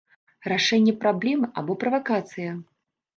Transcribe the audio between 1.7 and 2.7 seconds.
правакацыя?